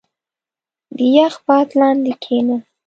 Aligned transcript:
•د 0.95 0.97
یخ 1.15 1.35
باد 1.45 1.67
لاندې 1.79 2.13
کښېنه. 2.21 2.57